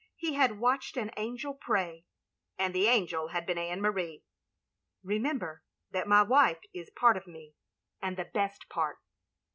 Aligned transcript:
He 0.15 0.33
had 0.33 0.57
"watched 0.57 0.97
an 0.97 1.11
angel 1.15 1.53
pray, 1.53 2.05
and 2.57 2.73
the 2.73 2.87
angel 2.87 3.27
had 3.27 3.45
been 3.45 3.59
Anne 3.59 3.81
Marie. 3.81 4.23
'* 4.67 5.03
Remember 5.03 5.63
that 5.91 6.07
my 6.07 6.23
wife 6.23 6.63
is 6.73 6.89
part 6.89 7.17
of 7.17 7.27
me— 7.27 7.53
and 8.01 8.17
the 8.17 8.25
best 8.25 8.67
part.' 8.67 8.97